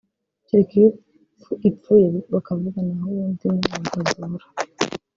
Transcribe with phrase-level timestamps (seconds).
[0.45, 0.89] cyereka iyo
[1.69, 4.47] ipfuye bakavuga naho ubundi ntabwo zibura